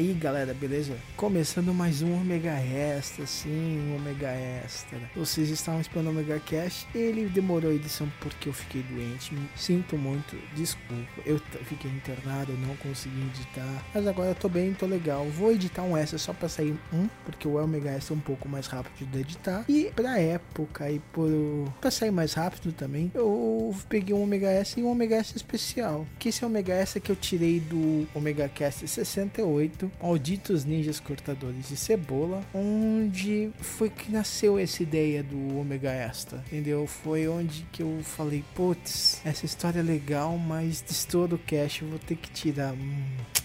Aí 0.00 0.14
galera, 0.14 0.54
beleza? 0.54 0.96
Começando 1.14 1.74
mais 1.74 2.00
um 2.00 2.14
Omega 2.14 2.52
Extra, 2.52 3.26
sim, 3.26 3.94
Omega 3.94 4.28
Extra. 4.28 4.98
Vocês 5.14 5.50
estavam 5.50 5.78
esperando 5.78 6.06
o 6.06 6.10
Omega 6.10 6.40
Cast, 6.40 6.88
ele 6.94 7.26
demorou 7.26 7.70
a 7.70 7.74
edição 7.74 8.10
porque 8.18 8.48
eu 8.48 8.52
fiquei 8.54 8.82
doente. 8.82 9.36
Sinto 9.54 9.98
muito, 9.98 10.38
desculpa. 10.56 11.20
Eu 11.26 11.38
fiquei 11.64 11.90
internado, 11.90 12.52
não 12.66 12.74
consegui 12.76 13.20
editar. 13.26 13.84
Mas 13.94 14.06
agora 14.06 14.30
eu 14.30 14.34
tô 14.34 14.48
bem, 14.48 14.72
tô 14.72 14.86
legal. 14.86 15.26
Vou 15.26 15.52
editar 15.52 15.82
um 15.82 15.94
extra 15.94 16.18
só 16.18 16.32
pra 16.32 16.48
sair 16.48 16.74
um, 16.94 17.06
porque 17.26 17.46
o 17.46 17.62
Omega 17.62 17.90
Extra 17.90 18.14
é 18.14 18.16
um 18.16 18.20
pouco 18.20 18.48
mais 18.48 18.66
rápido 18.66 19.06
de 19.06 19.18
editar. 19.18 19.66
E 19.68 19.92
pra 19.94 20.18
época 20.18 20.90
e 20.90 20.98
por 21.12 21.30
pra 21.78 21.90
sair 21.90 22.10
mais 22.10 22.32
rápido 22.32 22.72
também, 22.72 23.12
eu 23.14 23.76
peguei 23.86 24.14
um 24.14 24.22
Omega 24.22 24.48
Extra 24.48 24.80
e 24.80 24.82
um 24.82 24.90
Omega 24.90 25.16
Extra 25.16 25.36
especial. 25.36 26.06
Que 26.18 26.30
esse 26.30 26.42
Omega 26.42 26.72
Extra 26.72 27.00
que 27.00 27.12
eu 27.12 27.16
tirei 27.16 27.60
do 27.60 28.08
Omega 28.14 28.48
Cast 28.48 28.88
68, 28.88 29.89
Malditos 30.02 30.64
Ninjas 30.64 31.00
Cortadores 31.00 31.68
de 31.68 31.76
Cebola, 31.76 32.42
onde 32.54 33.50
foi 33.60 33.90
que 33.90 34.10
nasceu 34.10 34.58
essa 34.58 34.82
ideia 34.82 35.22
do 35.22 35.58
Omega 35.58 35.90
Extra, 35.90 36.42
entendeu? 36.46 36.86
Foi 36.86 37.28
onde 37.28 37.66
que 37.72 37.82
eu 37.82 38.00
falei, 38.02 38.44
putz, 38.54 39.20
essa 39.24 39.46
história 39.46 39.80
é 39.80 39.82
legal, 39.82 40.36
mas 40.36 40.82
de 40.86 41.06
todo 41.06 41.36
o 41.36 41.38
cast 41.38 41.82
eu 41.82 41.88
vou 41.88 41.98
ter 41.98 42.16
que 42.16 42.30
tirar. 42.30 42.72
Hum. 42.72 43.39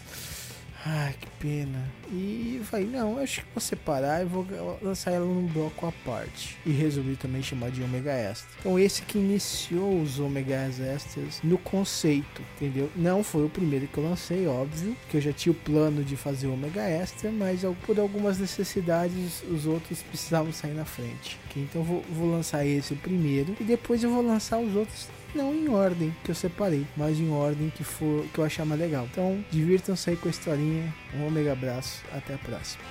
Ai, 0.88 1.16
que 1.20 1.28
pena. 1.40 1.84
E 2.12 2.62
falei, 2.64 2.86
não, 2.86 3.18
acho 3.18 3.42
que 3.42 3.48
vou 3.56 3.60
separar 3.60 4.22
e 4.22 4.26
vou 4.26 4.46
lançar 4.84 5.12
ela 5.12 5.26
num 5.26 5.48
bloco 5.48 5.88
à 5.88 5.92
parte. 5.92 6.56
E 6.64 6.72
resolvi 6.72 7.16
também 7.16 7.42
chamar 7.42 7.72
de 7.72 7.82
Omega 7.82 8.12
Extra. 8.12 8.48
Então 8.60 8.78
esse 8.78 9.02
que 9.02 9.18
iniciou 9.18 10.00
os 10.00 10.20
Omega 10.20 10.54
Extras 10.54 11.42
no 11.44 11.58
conceito, 11.58 12.44
entendeu? 12.56 12.92
Não 12.96 13.24
foi 13.24 13.46
o 13.46 13.50
primeiro 13.50 13.88
que 13.88 13.98
eu 13.98 14.08
lancei, 14.08 14.46
óbvio, 14.46 14.96
que 15.10 15.18
eu 15.18 15.22
já 15.22 15.34
tinha 15.34 15.52
o 15.52 15.56
plano 15.56 16.04
de 16.04 16.16
fazer 16.16 16.46
Omega 16.46 16.84
Extra, 16.84 17.32
mas 17.32 17.62
por 17.84 18.00
algumas 18.00 18.38
necessidades 18.38 19.42
os 19.50 19.66
outros 19.66 20.04
precisavam 20.04 20.54
sair 20.54 20.76
na 20.76 20.86
frente. 20.86 21.40
ok? 21.50 21.64
Então 21.64 21.82
vou, 21.82 22.04
vou 22.12 22.30
lançar 22.30 22.64
esse 22.64 22.94
primeiro 22.94 23.56
e 23.60 23.64
depois 23.64 24.04
eu 24.04 24.12
vou 24.12 24.22
lançar 24.22 24.60
os 24.60 24.76
outros 24.76 25.08
não 25.36 25.54
em 25.54 25.70
ordem 25.70 26.16
que 26.24 26.32
eu 26.32 26.36
separei, 26.36 26.86
mas 26.96 27.20
em 27.20 27.30
ordem 27.32 27.70
que 27.70 27.84
for 27.84 28.26
que 28.34 28.40
eu 28.40 28.46
achar 28.46 28.66
mais 28.66 28.80
legal. 28.80 29.08
Então, 29.12 29.44
divirtam-se 29.52 30.10
aí 30.10 30.16
com 30.16 30.28
a 30.28 30.32
historinha. 30.32 30.94
Um 31.14 31.28
omega 31.28 31.54
abraço, 31.54 32.04
até 32.12 32.34
a 32.34 32.38
próxima. 32.38 32.84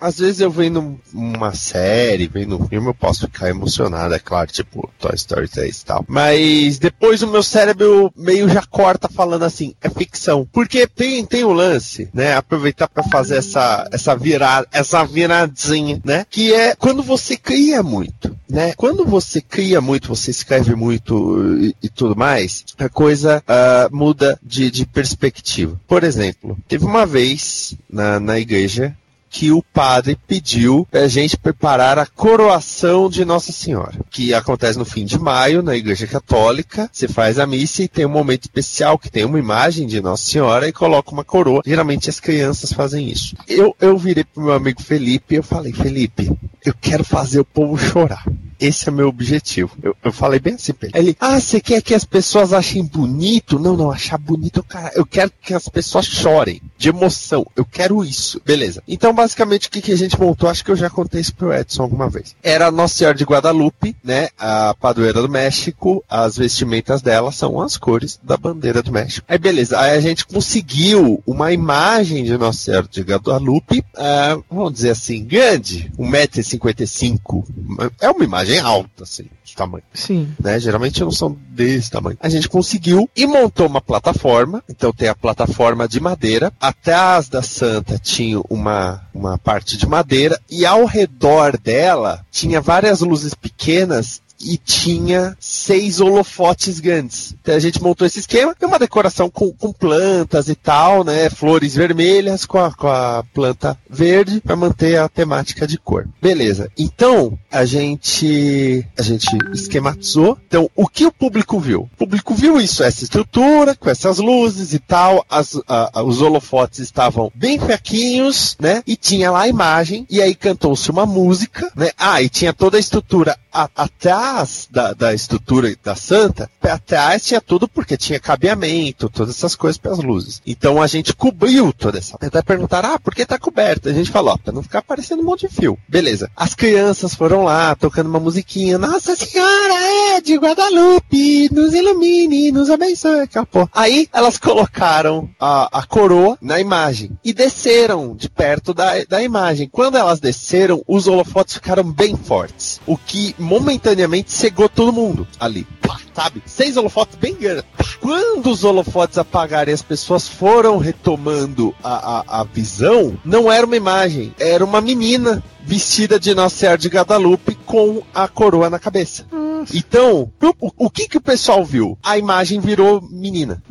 Às 0.00 0.18
vezes 0.18 0.40
eu 0.40 0.50
vendo 0.50 0.98
uma 1.12 1.54
série, 1.54 2.26
vendo 2.26 2.60
um 2.60 2.66
filme, 2.66 2.88
eu 2.88 2.94
posso 2.94 3.26
ficar 3.26 3.50
emocionado, 3.50 4.14
é 4.14 4.18
claro, 4.18 4.50
tipo 4.50 4.90
Toy 4.98 5.14
Story 5.14 5.48
3 5.48 5.78
e 5.78 5.84
tal. 5.84 6.04
Mas 6.08 6.78
depois 6.78 7.22
o 7.22 7.28
meu 7.28 7.42
cérebro 7.42 8.12
meio 8.16 8.48
já 8.48 8.62
corta 8.62 9.08
falando 9.08 9.44
assim, 9.44 9.74
é 9.80 9.90
ficção. 9.90 10.48
Porque 10.52 10.86
tem, 10.86 11.24
tem 11.24 11.44
o 11.44 11.52
lance, 11.52 12.08
né? 12.14 12.34
Aproveitar 12.34 12.88
para 12.88 13.02
fazer 13.02 13.36
essa, 13.36 13.88
essa 13.92 14.16
virada, 14.16 14.66
essa 14.72 15.04
viradinha, 15.04 16.00
né? 16.04 16.24
Que 16.30 16.54
é 16.54 16.74
quando 16.74 17.02
você 17.02 17.36
cria 17.36 17.82
muito, 17.82 18.36
né? 18.48 18.72
Quando 18.76 19.04
você 19.04 19.40
cria 19.40 19.80
muito, 19.80 20.08
você 20.08 20.30
escreve 20.30 20.74
muito 20.74 21.58
e, 21.60 21.74
e 21.82 21.88
tudo 21.88 22.16
mais, 22.16 22.64
a 22.78 22.88
coisa 22.88 23.42
ah, 23.46 23.88
muda 23.92 24.38
de, 24.42 24.70
de 24.70 24.86
perspectiva. 24.86 25.78
Por 25.86 26.04
exemplo, 26.04 26.56
teve 26.66 26.84
uma 26.84 27.04
vez 27.04 27.74
na, 27.88 28.18
na 28.18 28.38
igreja 28.38 28.96
que 29.30 29.52
o 29.52 29.62
padre 29.62 30.18
pediu 30.26 30.86
pra 30.90 31.06
gente 31.06 31.36
preparar 31.36 31.98
a 31.98 32.04
coroação 32.04 33.08
de 33.08 33.24
Nossa 33.24 33.52
Senhora, 33.52 33.94
que 34.10 34.34
acontece 34.34 34.76
no 34.76 34.84
fim 34.84 35.04
de 35.04 35.18
maio 35.18 35.62
na 35.62 35.76
Igreja 35.76 36.06
Católica. 36.06 36.90
Você 36.92 37.06
faz 37.06 37.38
a 37.38 37.46
missa 37.46 37.84
e 37.84 37.88
tem 37.88 38.04
um 38.04 38.10
momento 38.10 38.42
especial 38.42 38.98
que 38.98 39.10
tem 39.10 39.24
uma 39.24 39.38
imagem 39.38 39.86
de 39.86 40.00
Nossa 40.00 40.24
Senhora 40.24 40.68
e 40.68 40.72
coloca 40.72 41.12
uma 41.12 41.24
coroa. 41.24 41.62
Geralmente 41.64 42.10
as 42.10 42.18
crianças 42.18 42.72
fazem 42.72 43.08
isso. 43.08 43.36
Eu, 43.46 43.74
eu 43.80 43.96
virei 43.96 44.24
pro 44.24 44.42
meu 44.42 44.52
amigo 44.52 44.82
Felipe 44.82 45.34
e 45.34 45.38
eu 45.38 45.42
falei, 45.42 45.72
Felipe, 45.72 46.30
eu 46.64 46.74
quero 46.80 47.04
fazer 47.04 47.38
o 47.38 47.44
povo 47.44 47.78
chorar. 47.78 48.24
Esse 48.60 48.88
é 48.88 48.92
meu 48.92 49.08
objetivo. 49.08 49.74
Eu, 49.82 49.96
eu 50.04 50.12
falei 50.12 50.38
bem 50.38 50.54
assim 50.54 50.74
pra 50.74 50.88
ele. 50.88 50.98
Ele, 50.98 51.16
ah, 51.18 51.40
você 51.40 51.60
quer 51.60 51.80
que 51.80 51.94
as 51.94 52.04
pessoas 52.04 52.52
achem 52.52 52.84
bonito? 52.84 53.58
Não, 53.58 53.76
não, 53.76 53.90
achar 53.90 54.18
bonito, 54.18 54.62
cara. 54.62 54.92
Eu 54.94 55.06
quero 55.06 55.32
que 55.40 55.54
as 55.54 55.66
pessoas 55.68 56.04
chorem 56.04 56.60
de 56.76 56.90
emoção. 56.90 57.46
Eu 57.56 57.64
quero 57.64 58.04
isso. 58.04 58.40
Beleza. 58.44 58.82
Então, 58.86 59.14
basicamente, 59.14 59.68
o 59.68 59.70
que, 59.70 59.80
que 59.80 59.92
a 59.92 59.96
gente 59.96 60.20
montou? 60.20 60.50
Acho 60.50 60.64
que 60.64 60.70
eu 60.70 60.76
já 60.76 60.90
contei 60.90 61.22
isso 61.22 61.34
pro 61.34 61.54
Edson 61.54 61.82
alguma 61.82 62.10
vez. 62.10 62.36
Era 62.42 62.66
a 62.66 62.70
Nossa 62.70 62.94
Senhora 62.94 63.16
de 63.16 63.24
Guadalupe, 63.24 63.96
né? 64.04 64.28
A 64.38 64.74
padroeira 64.78 65.22
do 65.22 65.28
México. 65.28 66.04
As 66.08 66.36
vestimentas 66.36 67.00
dela 67.00 67.32
são 67.32 67.60
as 67.62 67.78
cores 67.78 68.20
da 68.22 68.36
bandeira 68.36 68.82
do 68.82 68.92
México. 68.92 69.26
Aí, 69.26 69.38
beleza. 69.38 69.80
Aí 69.80 69.92
a 69.92 70.00
gente 70.00 70.26
conseguiu 70.26 71.22
uma 71.26 71.50
imagem 71.50 72.24
de 72.24 72.36
Nossa 72.36 72.58
Senhora 72.58 72.88
de 72.90 73.00
Guadalupe, 73.00 73.82
ah, 73.96 74.38
vamos 74.50 74.74
dizer 74.74 74.90
assim, 74.90 75.24
grande, 75.24 75.90
1,55m. 75.98 77.90
É 78.00 78.10
uma 78.10 78.24
imagem 78.24 78.49
alta, 78.58 79.04
assim, 79.04 79.26
de 79.44 79.54
tamanho 79.54 79.84
Sim. 79.92 80.32
né? 80.42 80.58
Geralmente 80.58 81.00
não 81.00 81.10
são 81.10 81.36
desse 81.50 81.90
tamanho. 81.90 82.16
A 82.20 82.28
gente 82.28 82.48
conseguiu 82.48 83.08
e 83.14 83.26
montou 83.26 83.66
uma 83.66 83.80
plataforma. 83.80 84.62
Então 84.68 84.92
tem 84.92 85.08
a 85.08 85.14
plataforma 85.14 85.86
de 85.86 86.00
madeira. 86.00 86.52
Atrás 86.60 87.28
da 87.28 87.42
Santa 87.42 87.98
tinha 87.98 88.40
uma, 88.48 89.02
uma 89.14 89.38
parte 89.38 89.76
de 89.76 89.86
madeira 89.86 90.40
e 90.50 90.64
ao 90.66 90.84
redor 90.84 91.58
dela 91.58 92.24
tinha 92.30 92.60
várias 92.60 93.00
luzes 93.00 93.34
pequenas 93.34 94.20
e 94.40 94.56
tinha 94.56 95.36
seis 95.38 96.00
holofotes 96.00 96.80
grandes. 96.80 97.34
Então 97.40 97.54
a 97.54 97.58
gente 97.58 97.82
montou 97.82 98.06
esse 98.06 98.20
esquema 98.20 98.54
e 98.60 98.64
uma 98.64 98.78
decoração 98.78 99.28
com, 99.30 99.52
com 99.52 99.72
plantas 99.72 100.48
e 100.48 100.54
tal, 100.54 101.04
né? 101.04 101.28
Flores 101.30 101.74
vermelhas 101.74 102.44
com 102.44 102.58
a, 102.58 102.72
com 102.72 102.88
a 102.88 103.24
planta 103.34 103.76
verde 103.88 104.40
para 104.40 104.56
manter 104.56 104.98
a 104.98 105.08
temática 105.08 105.66
de 105.66 105.78
cor. 105.78 106.08
Beleza. 106.20 106.70
Então 106.78 107.38
a 107.50 107.64
gente 107.64 108.86
a 108.98 109.02
gente 109.02 109.26
esquematizou. 109.52 110.38
Então 110.46 110.70
o 110.74 110.88
que 110.88 111.06
o 111.06 111.12
público 111.12 111.58
viu? 111.60 111.82
O 111.82 111.96
público 111.98 112.34
viu 112.34 112.60
isso, 112.60 112.82
essa 112.82 113.04
estrutura 113.04 113.74
com 113.76 113.90
essas 113.90 114.18
luzes 114.18 114.72
e 114.72 114.78
tal. 114.78 115.24
As, 115.28 115.54
a- 115.68 116.02
os 116.02 116.20
holofotes 116.22 116.78
estavam 116.80 117.30
bem 117.34 117.58
fraquinhos, 117.58 118.56
né? 118.60 118.82
E 118.86 118.96
tinha 118.96 119.30
lá 119.30 119.42
a 119.42 119.48
imagem 119.48 120.06
e 120.10 120.20
aí 120.22 120.34
cantou-se 120.34 120.90
uma 120.90 121.04
música, 121.06 121.70
né? 121.76 121.90
Ah, 121.98 122.22
e 122.22 122.28
tinha 122.28 122.52
toda 122.52 122.76
a 122.76 122.80
estrutura 122.80 123.36
a- 123.52 123.68
atrás 123.76 124.68
da, 124.70 124.92
da 124.92 125.14
estrutura 125.14 125.74
da 125.82 125.94
Santa, 125.94 126.50
atrás 126.62 127.24
tinha 127.24 127.40
tudo 127.40 127.68
porque 127.68 127.96
tinha 127.96 128.18
cabeamento, 128.20 129.08
todas 129.08 129.36
essas 129.36 129.54
coisas 129.54 129.78
para 129.78 129.92
as 129.92 129.98
luzes. 129.98 130.40
Então 130.46 130.80
a 130.80 130.86
gente 130.86 131.14
cobriu 131.14 131.72
toda 131.72 131.98
essa. 131.98 132.16
Até 132.20 132.42
perguntaram, 132.42 132.94
ah, 132.94 132.98
por 132.98 133.14
que 133.14 133.26
tá 133.26 133.38
coberta? 133.38 133.90
A 133.90 133.92
gente 133.92 134.10
falou, 134.10 134.34
ó, 134.34 134.36
pra 134.38 134.52
não 134.52 134.62
ficar 134.62 134.82
parecendo 134.82 135.22
um 135.22 135.24
monte 135.26 135.48
de 135.48 135.54
fio. 135.54 135.78
Beleza. 135.88 136.30
As 136.36 136.54
crianças 136.54 137.14
foram 137.14 137.44
lá 137.44 137.74
tocando 137.74 138.08
uma 138.08 138.20
musiquinha. 138.20 138.78
Nossa 138.78 139.14
Senhora 139.16 139.74
é 140.16 140.20
de 140.20 140.36
Guadalupe, 140.36 141.48
nos 141.52 141.72
ilumine, 141.74 142.52
nos 142.52 142.70
abençoe. 142.70 143.28
Porra. 143.50 143.68
Aí 143.72 144.08
elas 144.12 144.38
colocaram 144.38 145.28
a, 145.38 145.80
a 145.80 145.86
coroa 145.86 146.36
na 146.40 146.60
imagem 146.60 147.10
e 147.24 147.32
desceram 147.32 148.14
de 148.14 148.28
perto 148.28 148.72
da, 148.72 149.04
da 149.08 149.22
imagem. 149.22 149.68
Quando 149.68 149.96
elas 149.96 150.20
desceram, 150.20 150.82
os 150.86 151.06
holofotes 151.06 151.54
ficaram 151.54 151.84
bem 151.84 152.16
fortes. 152.16 152.80
O 152.86 152.96
que 152.96 153.34
momentaneamente 153.40 154.32
cegou 154.32 154.68
todo 154.68 154.92
mundo 154.92 155.26
ali. 155.38 155.66
Sabe? 156.14 156.42
Seis 156.44 156.76
holofotes 156.76 157.16
bem 157.16 157.34
grandes. 157.34 157.64
Quando 158.00 158.50
os 158.50 158.64
holofotes 158.64 159.18
apagaram 159.18 159.70
e 159.70 159.74
as 159.74 159.82
pessoas 159.82 160.28
foram 160.28 160.78
retomando 160.78 161.74
a, 161.82 162.18
a, 162.18 162.40
a 162.40 162.44
visão, 162.44 163.18
não 163.24 163.50
era 163.50 163.66
uma 163.66 163.76
imagem, 163.76 164.34
era 164.38 164.64
uma 164.64 164.80
menina 164.80 165.42
vestida 165.62 166.18
de 166.18 166.34
Nossa 166.34 166.56
Senhora 166.56 166.78
de 166.78 166.88
Guadalupe 166.88 167.54
com 167.66 168.02
a 168.14 168.26
coroa 168.26 168.68
na 168.68 168.78
cabeça. 168.78 169.26
Então, 169.74 170.30
o, 170.60 170.86
o 170.86 170.90
que 170.90 171.08
que 171.08 171.16
o 171.16 171.20
pessoal 171.20 171.64
viu? 171.64 171.98
A 172.02 172.18
imagem 172.18 172.60
virou 172.60 173.00
menina, 173.02 173.62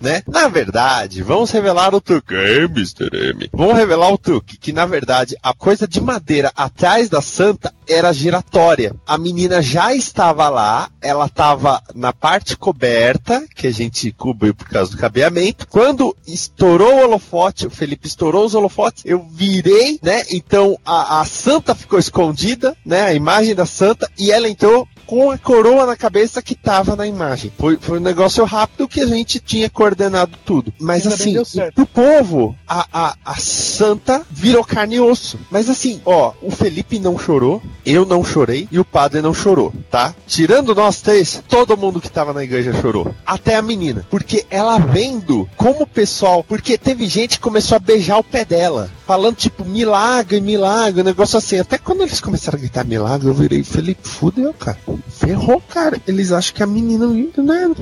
né? 0.00 0.22
Na 0.26 0.48
verdade, 0.48 1.22
vamos 1.22 1.50
revelar 1.50 1.94
o 1.94 2.00
truque. 2.00 2.34
É, 2.34 2.64
Mr. 2.64 3.08
M. 3.12 3.48
Vamos 3.52 3.76
revelar 3.76 4.12
o 4.12 4.18
truque, 4.18 4.56
que 4.56 4.72
na 4.72 4.86
verdade 4.86 5.36
a 5.42 5.52
coisa 5.52 5.86
de 5.86 6.00
madeira 6.00 6.52
atrás 6.56 7.08
da 7.08 7.20
santa 7.20 7.72
era 7.88 8.12
giratória. 8.12 8.94
A 9.06 9.16
menina 9.16 9.62
já 9.62 9.94
estava 9.94 10.48
lá, 10.48 10.90
ela 11.00 11.26
estava 11.26 11.82
na 11.94 12.12
parte 12.12 12.56
coberta, 12.56 13.44
que 13.54 13.66
a 13.66 13.72
gente 13.72 14.12
cobriu 14.12 14.54
por 14.54 14.68
causa 14.68 14.90
do 14.90 14.98
cabeamento. 14.98 15.66
Quando 15.68 16.14
estourou 16.26 16.94
o 16.94 17.04
holofote, 17.04 17.66
o 17.66 17.70
Felipe 17.70 18.06
estourou 18.06 18.44
os 18.44 18.54
holofotes, 18.54 19.04
eu 19.06 19.26
virei, 19.30 19.98
né? 20.02 20.24
Então 20.30 20.78
a, 20.84 21.20
a 21.20 21.24
santa 21.24 21.74
ficou 21.74 21.98
escondida, 21.98 22.76
né? 22.84 23.02
A 23.02 23.14
imagem 23.14 23.54
da 23.54 23.66
santa, 23.66 24.10
e 24.18 24.30
ela 24.30 24.48
entrou 24.48 24.86
com 25.08 25.30
a 25.30 25.38
coroa 25.38 25.86
na 25.86 25.96
cabeça 25.96 26.42
que 26.42 26.54
tava 26.54 26.94
na 26.94 27.06
imagem. 27.06 27.50
Foi, 27.58 27.78
foi 27.80 27.98
um 27.98 28.02
negócio 28.02 28.44
rápido 28.44 28.86
que 28.86 29.00
a 29.00 29.06
gente 29.06 29.40
tinha 29.40 29.70
coordenado 29.70 30.38
tudo. 30.44 30.70
Mas 30.78 31.06
Ainda 31.06 31.40
assim, 31.40 31.60
pro 31.74 31.86
povo, 31.86 32.54
a, 32.68 32.86
a, 32.92 33.16
a 33.24 33.34
santa 33.36 34.20
virou 34.30 34.62
carne 34.62 34.96
e 34.96 35.00
osso. 35.00 35.40
Mas 35.50 35.70
assim, 35.70 36.02
ó, 36.04 36.34
o 36.42 36.50
Felipe 36.50 36.98
não 36.98 37.18
chorou, 37.18 37.62
eu 37.86 38.04
não 38.04 38.22
chorei 38.22 38.68
e 38.70 38.78
o 38.78 38.84
padre 38.84 39.22
não 39.22 39.32
chorou, 39.32 39.72
tá? 39.90 40.14
Tirando 40.26 40.74
nós 40.74 41.00
três, 41.00 41.42
todo 41.48 41.76
mundo 41.76 42.02
que 42.02 42.10
tava 42.10 42.34
na 42.34 42.44
igreja 42.44 42.78
chorou. 42.78 43.14
Até 43.24 43.56
a 43.56 43.62
menina. 43.62 44.06
Porque 44.10 44.44
ela 44.50 44.78
vendo 44.78 45.48
como 45.56 45.84
o 45.84 45.86
pessoal. 45.86 46.44
Porque 46.44 46.76
teve 46.76 47.06
gente 47.06 47.38
que 47.38 47.40
começou 47.40 47.76
a 47.76 47.80
beijar 47.80 48.18
o 48.18 48.24
pé 48.24 48.44
dela. 48.44 48.90
Falando, 49.08 49.36
tipo, 49.36 49.64
milagre, 49.64 50.38
milagre, 50.38 51.02
negócio 51.02 51.38
assim. 51.38 51.58
Até 51.58 51.78
quando 51.78 52.02
eles 52.02 52.20
começaram 52.20 52.58
a 52.58 52.60
gritar 52.60 52.84
milagre, 52.84 53.26
eu 53.26 53.32
virei, 53.32 53.64
Felipe, 53.64 54.06
fudeu, 54.06 54.52
cara. 54.52 54.76
Ferrou, 55.08 55.62
cara. 55.62 55.98
Eles 56.06 56.30
acham 56.30 56.54
que 56.54 56.62
a 56.62 56.66
menina, 56.66 57.06
né? 57.06 57.74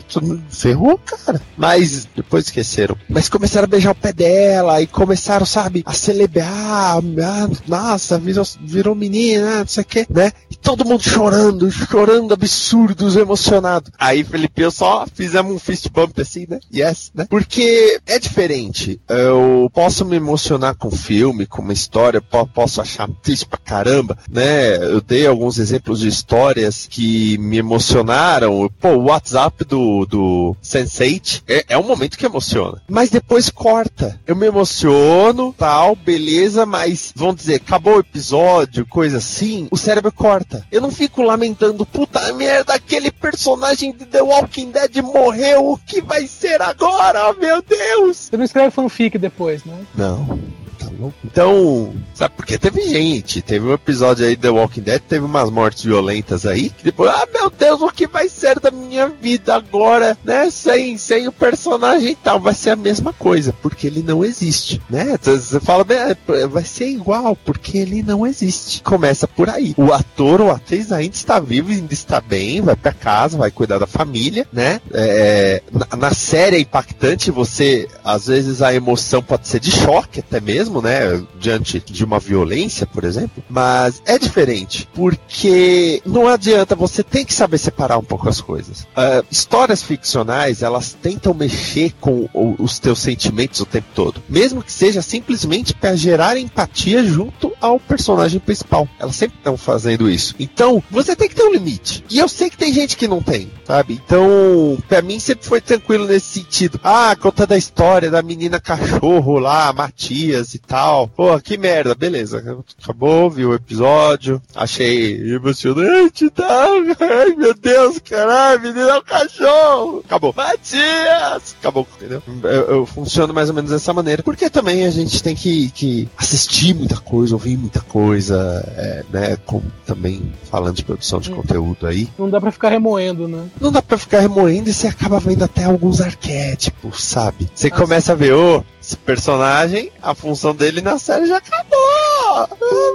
Ferrou, 0.49 0.96
cara. 0.99 1.43
Mas 1.56 2.06
depois 2.14 2.44
esqueceram. 2.44 2.96
Mas 3.08 3.28
começaram 3.28 3.64
a 3.64 3.67
beijar 3.67 3.90
o 3.90 3.94
pé 3.96 4.12
dela 4.12 4.81
e 4.81 4.87
começaram, 4.87 5.44
sabe, 5.44 5.82
a 5.84 5.93
celebrar. 5.93 7.00
Ah, 7.20 7.49
nossa, 7.67 8.20
virou, 8.20 8.46
virou 8.61 8.94
menina, 8.94 9.58
não 9.58 9.67
sei 9.67 9.82
o 9.82 9.87
que, 9.87 10.06
né? 10.08 10.31
E 10.49 10.55
todo 10.55 10.84
mundo 10.84 11.02
chorando, 11.02 11.69
chorando 11.73 12.34
absurdos, 12.34 13.17
emocionado. 13.17 13.90
Aí, 13.99 14.23
Felipe, 14.23 14.62
eu 14.62 14.70
só 14.70 15.05
fizemos 15.12 15.52
um 15.52 15.58
fist 15.58 15.88
bump 15.88 16.20
assim, 16.20 16.46
né? 16.49 16.61
Yes, 16.73 17.11
né? 17.12 17.26
Porque 17.28 17.99
é 18.06 18.17
diferente. 18.20 19.00
Eu 19.08 19.69
posso 19.75 20.05
me 20.05 20.14
emocionar 20.14 20.76
com 20.76 20.88
filme, 21.17 21.47
com 21.47 21.63
uma 21.63 21.73
história, 21.73 22.21
po- 22.21 22.47
posso 22.47 22.79
achar 22.81 23.09
triste 23.23 23.47
pra 23.47 23.59
caramba, 23.59 24.19
né? 24.31 24.77
Eu 24.77 25.01
dei 25.01 25.27
alguns 25.27 25.59
exemplos 25.59 26.01
de 26.01 26.09
histórias 26.09 26.87
que 26.91 27.39
me 27.39 27.57
emocionaram. 27.57 28.71
Pô, 28.79 28.89
o 28.91 29.05
WhatsApp 29.05 29.65
do, 29.65 30.05
do 30.05 30.55
Sense8 30.63 31.43
é, 31.49 31.65
é 31.71 31.79
um 31.79 31.83
momento 31.85 32.19
que 32.19 32.27
emociona. 32.27 32.83
Mas 32.87 33.09
depois 33.09 33.49
corta. 33.49 34.21
Eu 34.27 34.37
me 34.37 34.47
emociono, 34.47 35.55
tal, 35.57 35.97
beleza, 35.97 36.67
mas 36.67 37.13
vamos 37.17 37.37
dizer, 37.37 37.55
acabou 37.57 37.97
o 37.97 38.01
episódio, 38.01 38.85
coisa 38.87 39.17
assim, 39.17 39.69
o 39.71 39.77
cérebro 39.79 40.12
corta. 40.12 40.67
Eu 40.71 40.83
não 40.83 40.91
fico 40.91 41.23
lamentando, 41.23 41.87
puta 41.87 42.31
merda, 42.35 42.75
aquele 42.75 43.11
personagem 43.11 43.91
de 43.97 44.05
The 44.05 44.21
Walking 44.23 44.71
Dead 44.71 44.97
morreu, 45.03 45.71
o 45.73 45.79
que 45.79 46.03
vai 46.03 46.27
ser 46.27 46.61
agora? 46.61 47.31
Oh, 47.31 47.41
meu 47.41 47.62
Deus! 47.62 48.17
Você 48.31 48.37
não 48.37 48.45
escreve 48.45 48.71
fanfic 48.71 49.17
depois, 49.17 49.65
né? 49.65 49.79
Não. 49.95 50.39
Tá 50.87 50.93
louco? 50.99 51.17
Então, 51.25 51.94
sabe, 52.15 52.35
porque 52.37 52.59
teve 52.59 52.83
gente, 52.83 53.43
teve 53.43 53.67
um 53.67 53.73
episódio 53.73 54.27
aí 54.27 54.37
The 54.37 54.50
Walking 54.50 54.83
Dead, 54.83 55.00
teve 55.00 55.25
umas 55.25 55.50
mortes 55.50 55.85
violentas 55.85 56.47
aí, 56.47 56.71
que 56.71 56.85
depois, 56.85 57.11
ah, 57.11 57.27
meu 57.33 57.50
Deus, 57.50 57.81
o 57.83 57.91
que 57.91 58.06
vai 58.06 58.29
ser 58.29 58.61
da 58.61 58.71
minha 58.71 59.09
vida 59.09 59.55
agora, 59.55 60.17
né, 60.25 60.50
sem, 60.50 60.97
sem 60.97 61.27
o 61.29 61.33
personagem 61.33 62.11
e 62.11 62.15
tal, 62.15 62.41
vai 62.41 62.55
ser 62.55 62.71
a 62.71 62.77
mesma 62.77 63.12
coisa, 63.12 63.53
porque 63.62 63.87
ele 63.87 64.03
não 64.03 64.25
existe, 64.25 64.81
né, 64.88 65.19
você 65.21 65.61
fala, 65.61 65.85
"É, 65.91 66.47
vai 66.47 66.65
ser 66.65 66.88
igual, 66.88 67.37
porque 67.37 67.79
ele 67.79 68.03
não 68.03 68.27
existe, 68.27 68.83
começa 68.83 69.27
por 69.27 69.50
aí, 69.50 69.75
o 69.77 69.93
ator 69.93 70.41
ou 70.41 70.50
atriz 70.50 70.93
ainda 70.93 71.15
está 71.15 71.41
vivo, 71.41 71.71
ainda 71.71 71.93
está 71.93 72.21
bem, 72.21 72.61
vai 72.61 72.77
pra 72.77 72.93
casa, 72.93 73.38
vai 73.38 73.50
cuidar 73.50 73.79
da 73.79 73.87
família, 73.87 74.47
né, 74.53 74.81
é, 74.93 75.62
na, 75.73 75.97
na 75.97 76.15
série 76.15 76.56
é 76.56 76.61
impactante, 76.61 77.31
você, 77.31 77.88
às 78.05 78.27
vezes 78.27 78.62
a 78.62 78.75
emoção 78.75 79.23
pode 79.23 79.49
ser 79.49 79.61
de 79.61 79.71
choque 79.71 80.21
até 80.21 80.41
mesmo, 80.41 80.75
né? 80.81 81.23
Diante 81.38 81.81
de 81.81 82.05
uma 82.05 82.19
violência, 82.19 82.87
por 82.87 83.05
exemplo. 83.05 83.43
Mas 83.49 84.02
é 84.05 84.19
diferente. 84.19 84.88
Porque 84.94 86.02
não 86.05 86.28
adianta, 86.28 86.75
você 86.75 87.02
tem 87.02 87.25
que 87.25 87.34
saber 87.34 87.58
separar 87.58 87.99
um 87.99 88.05
pouco 88.05 88.28
as 88.28 88.40
coisas. 88.40 88.87
Ah, 88.94 89.23
histórias 89.31 89.82
ficcionais, 89.82 90.62
elas 90.62 90.96
tentam 91.00 91.34
mexer 91.34 91.93
com 92.00 92.28
os 92.58 92.78
teus 92.78 92.99
sentimentos 93.00 93.61
o 93.61 93.67
tempo 93.67 93.88
todo. 93.94 94.23
Mesmo 94.28 94.62
que 94.62 94.73
seja 94.73 95.02
simplesmente 95.02 95.75
para 95.75 95.96
gerar 95.96 96.37
empatia 96.37 97.05
junto 97.05 97.52
ao 97.61 97.78
personagem 97.78 98.40
principal. 98.40 98.88
Elas 98.99 99.17
sempre 99.17 99.37
estão 99.38 99.56
fazendo 99.56 100.11
isso. 100.11 100.34
Então, 100.38 100.82
você 100.90 101.14
tem 101.14 101.28
que 101.28 101.34
ter 101.34 101.44
um 101.44 101.52
limite. 101.52 102.05
E 102.11 102.19
eu 102.19 102.28
sei 102.28 102.50
que 102.50 102.56
tem 102.56 102.73
gente 102.73 102.96
que 102.96 103.08
não 103.08 103.23
tem, 103.23 103.50
sabe? 103.64 104.00
Então, 104.05 104.78
pra 104.88 105.02
mim 105.02 105.19
sempre 105.19 105.46
foi 105.46 105.61
tranquilo 105.61 106.06
nesse 106.06 106.40
sentido. 106.40 106.81
Ah, 106.82 107.17
contando 107.19 107.52
a 107.52 107.58
história 107.58 108.11
da 108.11 108.23
menina 108.23 108.61
cachorro 108.61 109.38
lá, 109.38 109.73
Matias 109.73 110.55
e 110.55 110.58
tal. 110.67 111.09
Pô, 111.09 111.39
que 111.41 111.57
merda, 111.57 111.95
beleza. 111.95 112.65
Acabou, 112.83 113.31
vi 113.31 113.45
o 113.45 113.55
episódio, 113.55 114.41
achei 114.55 115.35
emocionante 115.35 116.27
e 116.27 116.31
tal. 116.31 116.71
Ai, 117.01 117.35
meu 117.37 117.55
Deus, 117.55 117.99
caralho, 117.99 118.61
menina 118.63 118.91
é 118.91 118.99
um 118.99 119.03
cachorro. 119.03 120.03
Acabou. 120.05 120.35
Matias! 120.37 121.57
Acabou, 121.61 121.87
entendeu? 121.97 122.23
Eu, 122.43 122.51
eu 122.51 122.87
funciono 122.87 123.33
mais 123.33 123.49
ou 123.49 123.55
menos 123.55 123.71
dessa 123.71 123.93
maneira. 123.93 124.23
Porque 124.23 124.51
também 124.51 124.85
a 124.85 124.91
gente 124.91 125.23
tem 125.23 125.35
que, 125.35 125.71
que 125.71 126.09
assistir 126.17 126.75
muita 126.75 126.97
coisa, 126.97 127.35
ouvir 127.35 127.57
muita 127.57 127.81
coisa, 127.81 128.65
é, 128.77 129.05
né? 129.11 129.37
Como 129.47 129.65
também 129.85 130.33
falando 130.51 130.77
de 130.77 130.85
produção 130.85 131.21
de 131.21 131.31
conteúdo 131.31 131.87
aí. 131.87 132.09
Não 132.19 132.29
dá 132.29 132.41
pra 132.41 132.51
ficar 132.51 132.71
remoendo, 132.71 133.29
né? 133.29 133.45
Não 133.61 133.71
dá 133.71 133.83
pra 133.83 133.99
ficar 133.99 134.21
remoendo 134.21 134.69
e 134.69 134.73
você 134.73 134.89
acaba 134.89 135.21
vendo 135.21 135.45
até 135.45 135.65
alguns 135.65 136.01
arquétipos, 136.01 137.03
sabe? 137.05 137.49
Você 137.55 137.71
começa 137.71 138.12
a 138.12 138.17
ver, 138.17 138.33
ô, 138.33 138.65
esse 138.87 138.97
personagem, 138.97 139.91
a 140.00 140.15
função 140.15 140.55
dele 140.55 140.81
na 140.81 140.97
série 140.97 141.27
já 141.27 141.38
acabou! 141.38 142.16
Ah, 142.37 142.47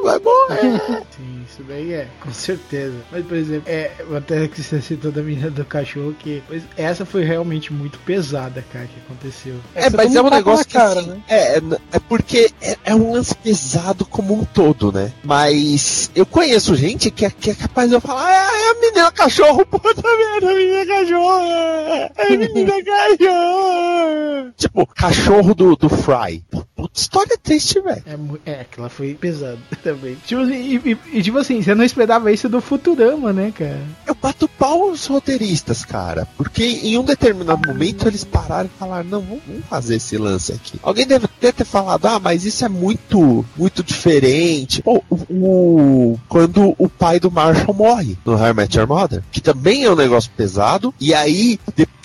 Vai 0.03 0.19
morrer! 0.19 1.03
Sim, 1.17 1.45
isso 1.49 1.63
daí 1.67 1.93
é, 1.93 2.07
com 2.19 2.31
certeza. 2.31 2.95
Mas, 3.11 3.25
por 3.25 3.35
exemplo, 3.35 3.63
é, 3.67 3.91
até 4.15 4.47
que 4.47 4.61
você 4.61 4.79
citou 4.81 5.11
da 5.11 5.21
menina 5.21 5.49
do 5.49 5.65
cachorro, 5.65 6.13
que 6.17 6.43
pois, 6.47 6.63
essa 6.77 7.05
foi 7.05 7.23
realmente 7.23 7.73
muito 7.73 7.97
pesada, 7.99 8.63
cara, 8.71 8.85
que 8.85 8.99
aconteceu. 9.05 9.55
É, 9.73 9.89
você 9.89 9.97
mas 9.97 10.13
toma 10.13 10.29
é 10.29 10.31
um 10.31 10.35
negócio 10.35 10.65
que 10.65 10.73
cara, 10.73 10.99
assim, 10.99 11.09
né? 11.09 11.21
é, 11.27 11.57
é, 11.57 11.61
é 11.93 11.99
porque 11.99 12.51
é, 12.61 12.77
é 12.85 12.95
um 12.95 13.13
lance 13.13 13.35
pesado 13.35 14.05
como 14.05 14.33
um 14.39 14.45
todo, 14.45 14.91
né? 14.91 15.11
Mas 15.23 16.11
eu 16.13 16.25
conheço 16.25 16.75
gente 16.75 17.09
que 17.09 17.25
é, 17.25 17.29
que 17.31 17.49
é 17.49 17.55
capaz 17.55 17.89
de 17.89 17.95
eu 17.95 18.01
falar, 18.01 18.25
ah, 18.27 18.57
é 18.57 18.71
a 18.71 18.73
menina 18.75 19.11
cachorro, 19.11 19.65
puta 19.65 20.01
merda, 20.17 20.51
a 20.51 20.55
menina 20.55 20.85
cachorro, 20.85 21.41
é 21.41 22.11
a 22.17 22.29
menina 22.29 22.73
cachorro. 22.85 24.53
tipo, 24.55 24.85
cachorro 24.87 25.55
do, 25.55 25.75
do 25.75 25.89
Fry. 25.89 26.43
Puta 26.81 26.99
história 26.99 27.37
triste, 27.41 27.79
velho. 27.79 28.03
É, 28.45 28.51
é, 28.51 28.61
aquela 28.61 28.89
foi 28.89 29.13
pesada 29.13 29.57
também. 29.83 30.15
Tipo 30.25 30.41
assim, 30.41 30.81
e, 30.85 30.97
e- 31.13 31.21
tipo 31.23 31.37
assim, 31.37 31.61
você 31.61 31.75
não 31.75 31.83
esperava 31.83 32.31
isso 32.31 32.49
do 32.49 32.61
Futurama, 32.61 33.31
né, 33.33 33.53
cara? 33.57 33.79
Eu 34.07 34.15
bato 34.15 34.47
pau 34.47 34.89
aos 34.89 35.05
roteiristas, 35.05 35.85
cara. 35.85 36.27
Porque 36.37 36.63
em 36.63 36.97
um 36.97 37.03
determinado 37.03 37.67
momento 37.67 38.07
eles 38.07 38.23
pararam 38.23 38.69
e 38.73 38.79
falaram, 38.79 39.07
não, 39.09 39.21
vamos, 39.21 39.41
vamos 39.47 39.65
fazer 39.65 39.95
esse 39.95 40.17
lance 40.17 40.51
aqui. 40.53 40.79
Alguém 40.83 41.05
deve 41.05 41.25
até 41.25 41.51
ter 41.51 41.65
falado, 41.65 42.05
ah, 42.05 42.19
mas 42.19 42.45
isso 42.45 42.65
é 42.65 42.69
muito, 42.69 43.45
muito 43.57 43.83
diferente. 43.83 44.81
Pô, 44.81 45.03
o, 45.09 45.15
o- 45.29 46.19
quando 46.27 46.73
o 46.77 46.89
pai 46.89 47.19
do 47.19 47.31
Marshall 47.31 47.73
morre 47.73 48.17
no 48.25 48.33
How 48.35 48.47
I 48.47 48.53
Met 48.53 48.77
Your 48.77 48.87
Mother, 48.87 49.23
que 49.31 49.41
também 49.41 49.83
é 49.83 49.91
um 49.91 49.95
negócio 49.95 50.31
pesado, 50.35 50.93
e 50.99 51.13
aí, 51.13 51.59
depois 51.75 52.00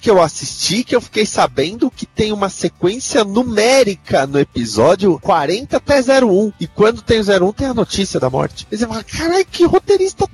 que 0.00 0.10
eu 0.10 0.20
assisti, 0.22 0.82
que 0.82 0.96
eu 0.96 1.00
fiquei 1.00 1.26
sabendo 1.26 1.90
que 1.90 2.06
tem 2.06 2.32
uma 2.32 2.48
sequência 2.48 3.24
numérica 3.24 4.26
no 4.26 4.38
episódio 4.38 5.18
40 5.20 5.76
até 5.76 6.00
01. 6.00 6.52
E 6.58 6.66
quando 6.66 7.02
tem 7.02 7.20
o 7.20 7.24
01, 7.48 7.52
tem 7.52 7.66
a 7.66 7.74
notícia 7.74 8.18
da 8.18 8.30
morte. 8.30 8.66
E 8.70 8.76
você 8.76 8.86
fala, 8.86 9.04
caralho, 9.04 9.46
que 9.46 9.64
roteirista 9.64 10.26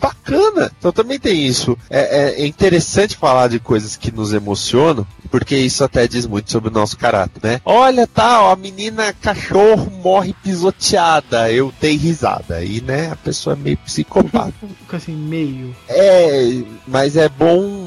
bacana. 0.00 0.70
Então 0.78 0.92
também 0.92 1.18
tem 1.18 1.46
isso. 1.46 1.76
É, 1.88 2.00
é- 2.40 2.42
é 2.42 2.46
interessante 2.46 3.16
falar 3.16 3.48
de 3.48 3.58
coisas 3.58 3.96
que 3.96 4.10
nos 4.12 4.32
emocionam, 4.32 5.06
porque 5.30 5.56
isso 5.56 5.82
até 5.82 6.06
diz 6.06 6.26
muito 6.26 6.50
sobre 6.50 6.68
o 6.68 6.72
nosso 6.72 6.96
caráter, 6.96 7.40
né? 7.42 7.60
Olha, 7.64 8.06
tal, 8.06 8.50
a 8.50 8.56
menina 8.56 9.12
cachorro 9.14 9.90
morre 10.02 10.34
pisoteada, 10.42 11.50
eu 11.50 11.72
dei 11.80 11.96
risada. 11.96 12.62
E, 12.62 12.80
né, 12.80 13.10
a 13.12 13.16
pessoa 13.16 13.54
é 13.54 13.58
meio 13.58 13.76
psicopata. 13.78 14.52
Fica 14.84 14.96
assim, 14.98 15.14
meio. 15.16 15.74
é, 15.88 16.62
mas 16.86 17.16
é 17.16 17.28
bom 17.28 17.83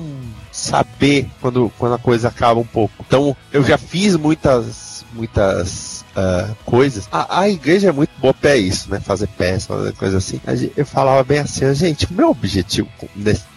saber 0.67 1.29
quando, 1.41 1.71
quando 1.77 1.95
a 1.95 1.99
coisa 1.99 2.27
acaba 2.27 2.59
um 2.59 2.65
pouco. 2.65 2.93
Então, 3.05 3.35
eu 3.51 3.63
já 3.63 3.77
fiz 3.77 4.15
muitas, 4.15 5.05
muitas 5.13 5.96
ah, 6.17 6.49
coisas. 6.65 7.07
A, 7.11 7.41
a 7.41 7.49
igreja 7.49 7.89
é 7.89 7.91
muito 7.91 8.09
boa 8.19 8.33
pra 8.33 8.57
isso, 8.57 8.89
né? 8.89 8.99
Fazer 8.99 9.27
peça, 9.27 9.67
fazer 9.67 9.93
coisa 9.93 10.17
assim. 10.17 10.41
Eu 10.75 10.85
falava 10.85 11.23
bem 11.23 11.37
assim, 11.37 11.71
gente, 11.75 12.11
meu 12.11 12.31
objetivo 12.31 12.89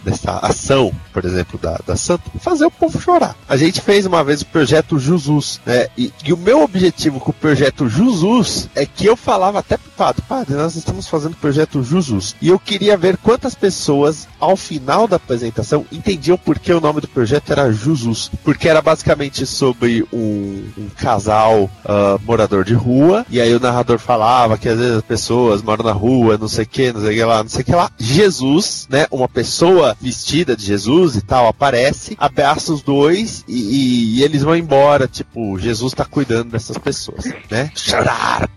nessa 0.04 0.38
ação, 0.38 0.92
por 1.12 1.24
exemplo, 1.24 1.58
da, 1.58 1.78
da 1.86 1.96
Santa, 1.96 2.30
fazer 2.38 2.66
o 2.66 2.70
povo 2.70 3.00
chorar. 3.00 3.34
A 3.48 3.56
gente 3.56 3.80
fez 3.80 4.04
uma 4.04 4.22
vez 4.22 4.42
o 4.42 4.46
projeto 4.46 4.98
Jesus, 4.98 5.58
né? 5.64 5.88
E, 5.96 6.12
e 6.24 6.32
o 6.34 6.36
meu 6.36 6.62
objetivo 6.62 7.18
com 7.18 7.30
o 7.30 7.34
projeto 7.34 7.88
Jesus 7.88 8.68
é 8.74 8.84
que 8.84 9.06
eu 9.06 9.16
falava 9.16 9.58
até 9.58 9.78
pro 9.78 9.90
padre, 9.92 10.22
padre, 10.28 10.54
nós 10.54 10.76
estamos 10.76 11.08
fazendo 11.08 11.32
o 11.32 11.36
projeto 11.36 11.82
Jesus. 11.82 12.36
E 12.42 12.48
eu 12.48 12.58
queria 12.58 12.96
ver 12.96 13.16
quantas 13.16 13.54
pessoas, 13.54 14.28
ao 14.38 14.56
final 14.56 15.08
da 15.08 15.16
apresentação, 15.16 15.86
entendiam 15.90 16.36
por 16.36 16.58
que 16.58 16.72
o 16.72 16.80
nome 16.80 17.00
do 17.00 17.08
projeto 17.08 17.52
era 17.52 17.72
Jesus. 17.72 18.30
Porque 18.44 18.68
era 18.68 18.82
basicamente 18.82 19.46
sobre 19.46 20.06
um, 20.12 20.64
um 20.76 20.88
casal 20.96 21.70
ah, 21.84 22.18
morador 22.24 22.49
de 22.64 22.74
rua, 22.74 23.24
e 23.30 23.40
aí 23.40 23.54
o 23.54 23.60
narrador 23.60 23.98
falava 23.98 24.58
que 24.58 24.68
às 24.68 24.78
vezes 24.78 24.96
as 24.96 25.02
pessoas 25.02 25.62
moram 25.62 25.84
na 25.84 25.92
rua, 25.92 26.36
não 26.36 26.48
sei 26.48 26.64
o 26.64 26.68
que, 26.68 26.92
não 26.92 27.00
sei 27.00 27.10
o 27.10 27.14
que 27.14 27.24
lá, 27.24 27.42
não 27.42 27.48
sei 27.50 27.62
o 27.62 27.64
que 27.64 27.74
lá. 27.74 27.90
Jesus, 27.98 28.86
né? 28.90 29.06
Uma 29.10 29.28
pessoa 29.28 29.96
vestida 30.00 30.56
de 30.56 30.64
Jesus 30.64 31.16
e 31.16 31.20
tal, 31.22 31.46
aparece, 31.46 32.16
abraça 32.18 32.72
os 32.72 32.82
dois 32.82 33.44
e, 33.48 33.54
e- 33.54 34.18
e 34.18 34.22
eles 34.24 34.42
vão 34.42 34.56
embora. 34.56 35.06
Tipo, 35.08 35.58
Jesus 35.58 35.92
tá 35.94 36.04
cuidando 36.04 36.50
dessas 36.50 36.76
pessoas, 36.76 37.24
né? 37.50 37.70
Chorar, 37.74 38.48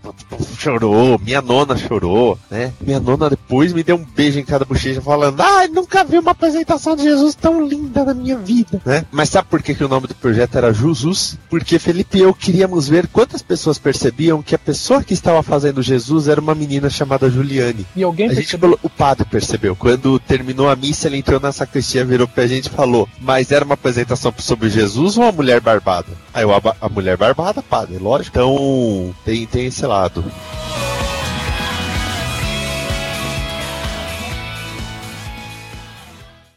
chorou, 0.58 1.18
minha 1.18 1.40
nona 1.40 1.76
chorou, 1.76 2.38
né? 2.50 2.72
Minha 2.80 3.00
nona 3.00 3.30
depois 3.30 3.72
me 3.72 3.82
deu 3.82 3.96
um 3.96 4.04
beijo 4.04 4.38
em 4.38 4.44
cada 4.44 4.64
bochecha 4.64 5.00
falando: 5.00 5.40
Ai, 5.40 5.68
nunca 5.68 6.04
vi 6.04 6.18
uma 6.18 6.32
apresentação 6.32 6.96
de 6.96 7.02
Jesus 7.04 7.34
tão 7.34 7.66
linda 7.66 8.04
na 8.04 8.14
minha 8.14 8.36
vida, 8.36 8.80
né? 8.84 9.04
Mas 9.10 9.28
sabe 9.30 9.48
por 9.48 9.62
que, 9.62 9.74
que 9.74 9.84
o 9.84 9.88
nome 9.88 10.06
do 10.06 10.14
projeto 10.14 10.56
era 10.56 10.72
Jesus? 10.72 11.38
Porque 11.48 11.78
Felipe 11.78 12.18
e 12.18 12.22
eu 12.22 12.34
queríamos 12.34 12.88
ver 12.88 13.06
quantas 13.08 13.42
pessoas 13.42 13.78
percebiam 13.84 14.42
que 14.42 14.54
a 14.54 14.58
pessoa 14.58 15.04
que 15.04 15.12
estava 15.12 15.42
fazendo 15.42 15.82
Jesus 15.82 16.26
era 16.26 16.40
uma 16.40 16.54
menina 16.54 16.88
chamada 16.88 17.28
Juliane. 17.28 17.84
E 17.94 18.02
alguém 18.02 18.26
A 18.26 18.28
gente 18.30 18.38
percebeu? 18.44 18.70
falou, 18.70 18.78
o 18.82 18.88
padre 18.88 19.26
percebeu. 19.26 19.76
Quando 19.76 20.18
terminou 20.18 20.70
a 20.70 20.74
missa, 20.74 21.06
ele 21.06 21.18
entrou 21.18 21.38
na 21.38 21.52
sacristia, 21.52 22.04
virou 22.04 22.26
pra 22.26 22.46
gente 22.46 22.66
e 22.66 22.70
falou: 22.70 23.06
Mas 23.20 23.52
era 23.52 23.64
uma 23.64 23.74
apresentação 23.74 24.32
sobre 24.38 24.70
Jesus 24.70 25.18
ou 25.18 25.24
uma 25.24 25.32
mulher 25.32 25.60
barbada? 25.60 26.08
Aí 26.32 26.42
eu, 26.42 26.54
a, 26.54 26.60
a 26.80 26.88
mulher 26.88 27.18
barbada, 27.18 27.62
padre, 27.62 27.98
lógico. 27.98 28.34
Então, 28.34 29.14
tem, 29.24 29.44
tem 29.46 29.66
esse 29.66 29.84
lado. 29.84 30.24